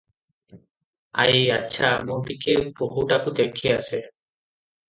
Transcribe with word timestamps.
ଆଈ- 1.25 1.43
ଆଚ୍ଛା, 1.57 1.91
ମୁଁ 2.07 2.17
ଟିକିଏ 2.31 2.65
ବୋହୂଟାକୁ 2.81 3.35
ଦେଖି 3.41 3.73
ଆସେ। 3.77 4.01